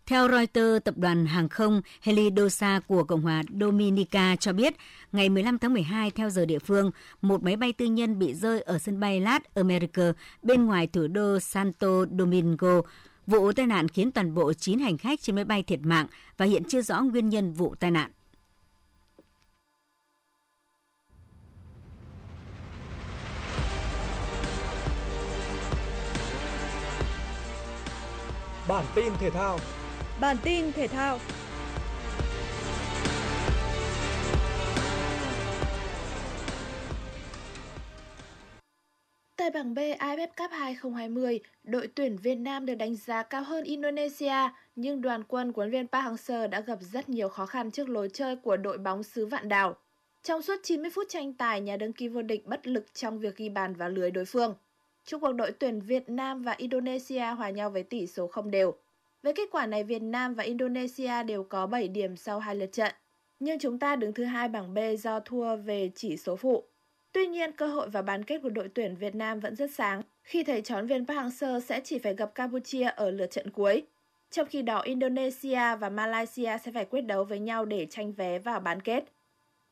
[0.07, 4.75] Theo Reuters, tập đoàn hàng không Helidosa của Cộng hòa Dominica cho biết,
[5.13, 6.91] ngày 15 tháng 12 theo giờ địa phương,
[7.23, 11.07] một máy bay tư nhân bị rơi ở sân bay Las America bên ngoài thủ
[11.07, 12.81] đô Santo Domingo.
[13.27, 16.47] Vụ tai nạn khiến toàn bộ 9 hành khách trên máy bay thiệt mạng và
[16.47, 18.11] hiện chưa rõ nguyên nhân vụ tai nạn.
[28.69, 29.59] Bản tin thể thao.
[30.21, 31.19] Bản tin thể thao.
[39.37, 43.65] Tại bảng B AFF Cup 2020, đội tuyển Việt Nam được đánh giá cao hơn
[43.65, 47.71] Indonesia, nhưng đoàn quân của huấn viên Park Hang-seo đã gặp rất nhiều khó khăn
[47.71, 49.77] trước lối chơi của đội bóng xứ Vạn Đảo.
[50.23, 53.37] Trong suốt 90 phút tranh tài, nhà đương kim vô địch bất lực trong việc
[53.37, 54.55] ghi bàn vào lưới đối phương.
[55.07, 58.75] Trung cuộc đội tuyển Việt Nam và Indonesia hòa nhau với tỷ số không đều.
[59.23, 62.73] Với kết quả này, Việt Nam và Indonesia đều có 7 điểm sau hai lượt
[62.73, 62.95] trận.
[63.41, 66.65] Nhưng chúng ta đứng thứ hai bảng B do thua về chỉ số phụ.
[67.13, 70.03] Tuy nhiên, cơ hội vào bán kết của đội tuyển Việt Nam vẫn rất sáng
[70.23, 73.83] khi thầy trón viên Park Hang-seo sẽ chỉ phải gặp Campuchia ở lượt trận cuối.
[74.31, 78.39] Trong khi đó, Indonesia và Malaysia sẽ phải quyết đấu với nhau để tranh vé
[78.39, 79.05] vào bán kết.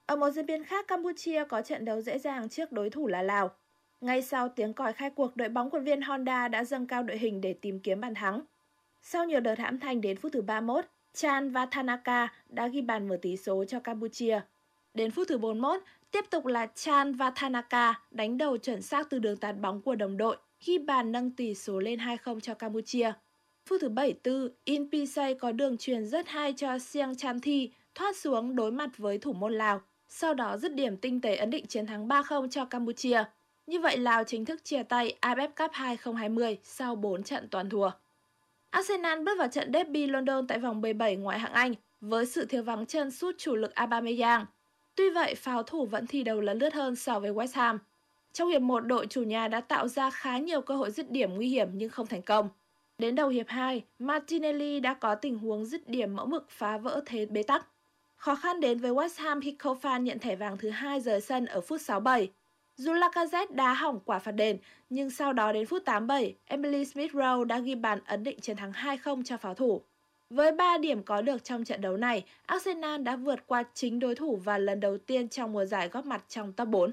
[0.06, 3.22] Ở một diễn biến khác, Campuchia có trận đấu dễ dàng trước đối thủ là
[3.22, 3.50] Lào.
[4.00, 7.18] Ngay sau tiếng còi khai cuộc, đội bóng quân viên Honda đã dâng cao đội
[7.18, 8.42] hình để tìm kiếm bàn thắng.
[9.02, 13.08] Sau nhiều đợt hãm thành đến phút thứ 31, Chan và Tanaka đã ghi bàn
[13.08, 14.40] mở tỷ số cho Campuchia.
[14.94, 15.80] Đến phút thứ 41,
[16.10, 19.94] tiếp tục là Chan và Tanaka đánh đầu chuẩn xác từ đường tạt bóng của
[19.94, 23.12] đồng đội, ghi bàn nâng tỷ số lên 2-0 cho Campuchia.
[23.66, 28.16] Phút thứ 74, In Pisay có đường truyền rất hay cho Siang Chan Thi thoát
[28.16, 29.80] xuống đối mặt với thủ môn Lào.
[30.08, 33.24] Sau đó dứt điểm tinh tế ấn định chiến thắng 3-0 cho Campuchia.
[33.66, 37.90] Như vậy Lào chính thức chia tay AFF Cup 2020 sau 4 trận toàn thua.
[38.70, 42.62] Arsenal bước vào trận derby London tại vòng 17 ngoại hạng Anh với sự thiếu
[42.62, 44.46] vắng chân sút chủ lực Aubameyang.
[44.94, 47.78] Tuy vậy, pháo thủ vẫn thi đấu lấn lướt hơn so với West Ham.
[48.32, 51.34] Trong hiệp 1, đội chủ nhà đã tạo ra khá nhiều cơ hội dứt điểm
[51.34, 52.48] nguy hiểm nhưng không thành công.
[52.98, 57.00] Đến đầu hiệp 2, Martinelli đã có tình huống dứt điểm mẫu mực phá vỡ
[57.06, 57.66] thế bế tắc.
[58.16, 61.46] Khó khăn đến với West Ham khi Kofan nhận thẻ vàng thứ hai rời sân
[61.46, 62.30] ở phút 67.
[62.76, 64.58] Dù Lacazette đá hỏng quả phạt đền,
[64.90, 68.72] nhưng sau đó đến phút 87, Emily Smith-Rowe đã ghi bàn ấn định chiến thắng
[68.72, 69.82] 2-0 cho pháo thủ.
[70.30, 74.14] Với 3 điểm có được trong trận đấu này, Arsenal đã vượt qua chính đối
[74.14, 76.92] thủ và lần đầu tiên trong mùa giải góp mặt trong top 4.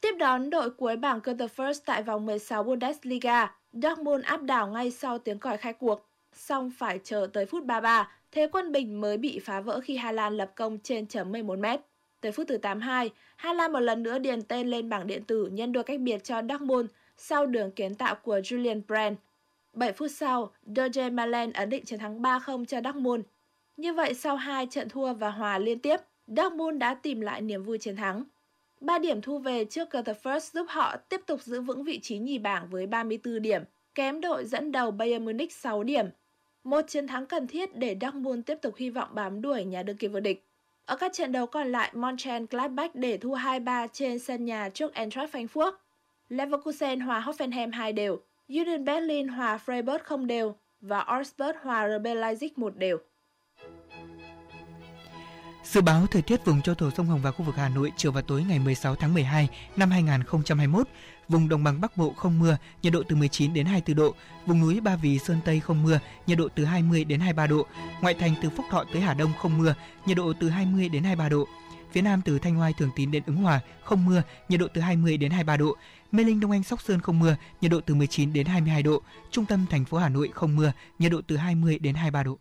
[0.00, 5.18] Tiếp đón đội cuối bảng First tại vòng 16 Bundesliga, Dortmund áp đảo ngay sau
[5.18, 6.06] tiếng còi khai cuộc.
[6.32, 10.12] Song phải chờ tới phút 33, thế quân bình mới bị phá vỡ khi Hà
[10.12, 11.80] Lan lập công trên chấm 11 mét.
[12.24, 15.46] Tới phút thứ 82, Hà Lan một lần nữa điền tên lên bảng điện tử
[15.46, 19.16] nhân đôi cách biệt cho Dortmund sau đường kiến tạo của Julian Brand.
[19.72, 23.24] 7 phút sau, Doje Malen ấn định chiến thắng 3-0 cho Dortmund.
[23.76, 27.62] Như vậy sau hai trận thua và hòa liên tiếp, Dortmund đã tìm lại niềm
[27.62, 28.24] vui chiến thắng.
[28.80, 29.88] 3 điểm thu về trước
[30.22, 33.62] First giúp họ tiếp tục giữ vững vị trí nhì bảng với 34 điểm,
[33.94, 36.06] kém đội dẫn đầu Bayern Munich 6 điểm.
[36.64, 39.96] Một chiến thắng cần thiết để Dortmund tiếp tục hy vọng bám đuổi nhà đương
[39.96, 40.44] kim vô địch.
[40.86, 45.34] Ở các trận đấu còn lại, Mönchengladbach để thua 2-3 trên sân nhà trước Eintracht
[45.34, 45.72] Frankfurt.
[46.28, 48.18] Leverkusen hòa Hoffenheim 2 đều,
[48.48, 52.98] Union Berlin hòa Freiburg không đều và Augsburg hòa RB Leipzig 1 đều.
[55.64, 58.12] Dự báo thời tiết vùng châu thổ sông Hồng và khu vực Hà Nội chiều
[58.12, 60.88] và tối ngày 16 tháng 12 năm 2021,
[61.28, 64.14] Vùng đồng bằng Bắc Bộ không mưa, nhiệt độ từ 19 đến 24 độ.
[64.46, 67.66] Vùng núi Ba Vì, Sơn Tây không mưa, nhiệt độ từ 20 đến 23 độ.
[68.00, 69.74] Ngoại thành từ Phúc Thọ tới Hà Đông không mưa,
[70.06, 71.48] nhiệt độ từ 20 đến 23 độ.
[71.92, 74.80] Phía Nam từ Thanh Oai, Thường Tín đến Ứng Hòa không mưa, nhiệt độ từ
[74.80, 75.76] 20 đến 23 độ.
[76.12, 79.02] Mê Linh, Đông Anh, Sóc Sơn không mưa, nhiệt độ từ 19 đến 22 độ.
[79.30, 82.38] Trung tâm thành phố Hà Nội không mưa, nhiệt độ từ 20 đến 23 độ.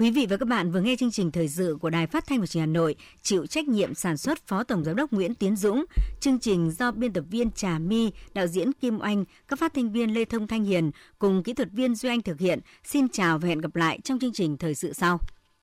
[0.00, 2.40] Quý vị và các bạn vừa nghe chương trình thời sự của Đài Phát thanh
[2.40, 5.34] và Truyền hình Hà Nội, chịu trách nhiệm sản xuất Phó Tổng giám đốc Nguyễn
[5.34, 5.84] Tiến Dũng,
[6.20, 9.92] chương trình do biên tập viên Trà My, đạo diễn Kim Oanh, các phát thanh
[9.92, 12.60] viên Lê Thông Thanh Hiền cùng kỹ thuật viên Duy Anh thực hiện.
[12.84, 15.18] Xin chào và hẹn gặp lại trong chương trình thời sự sau.